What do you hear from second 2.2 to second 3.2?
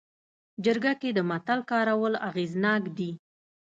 اغېزناک دي